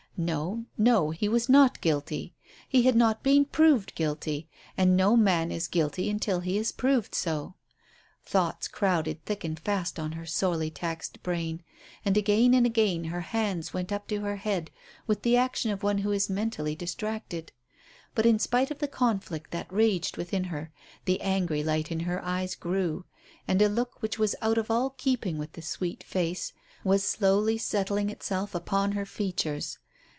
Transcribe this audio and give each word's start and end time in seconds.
No, 0.17 0.65
no, 0.77 1.09
he 1.09 1.27
was 1.27 1.49
not 1.49 1.81
guilty. 1.81 2.35
He 2.69 2.83
had 2.83 2.95
not 2.95 3.23
been 3.23 3.43
proved 3.43 3.95
guilty, 3.95 4.47
and 4.77 4.95
no 4.95 5.17
man 5.17 5.51
is 5.51 5.67
guilty 5.67 6.11
until 6.11 6.41
he 6.41 6.59
is 6.59 6.71
proved 6.71 7.15
so. 7.15 7.55
Thoughts 8.23 8.67
crowded 8.67 9.25
thick 9.25 9.43
and 9.43 9.59
fast 9.59 9.97
on 9.97 10.11
her 10.11 10.27
sorely 10.27 10.69
taxed 10.69 11.23
brain, 11.23 11.63
and 12.05 12.15
again 12.17 12.53
and 12.53 12.67
again 12.67 13.05
her 13.05 13.21
hands 13.21 13.73
went 13.73 13.91
up 13.91 14.07
to 14.09 14.19
her 14.21 14.35
head 14.35 14.69
with 15.07 15.23
the 15.23 15.37
action 15.37 15.71
of 15.71 15.81
one 15.81 15.99
who 15.99 16.11
is 16.11 16.29
mentally 16.29 16.75
distracted. 16.75 17.51
But 18.13 18.27
in 18.27 18.37
spite 18.37 18.69
of 18.69 18.77
the 18.77 18.87
conflict 18.87 19.49
that 19.49 19.73
raged 19.73 20.17
within 20.17 20.43
her 20.43 20.71
the 21.05 21.19
angry 21.21 21.63
light 21.63 21.89
in 21.91 22.01
her 22.01 22.23
eyes 22.23 22.53
grew, 22.53 23.05
and 23.47 23.59
a 23.59 23.67
look 23.67 24.03
which 24.03 24.19
was 24.19 24.35
out 24.39 24.59
of 24.59 24.69
all 24.69 24.91
keeping 24.91 25.39
with 25.39 25.53
the 25.53 25.63
sweet 25.63 26.03
face 26.03 26.53
was 26.83 27.03
slowly 27.03 27.57
settling 27.57 28.11
itself 28.11 28.53
upon 28.53 28.91
her 28.91 29.05
features. 29.07 29.79